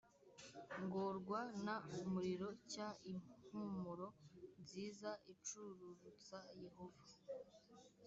ngorwa 0.83 1.39
n 1.65 1.67
umuriro 2.03 2.49
cy 2.71 2.77
impumuro 3.13 4.07
nziza 4.61 5.11
icururutsa 5.33 6.39
yehova 6.63 7.03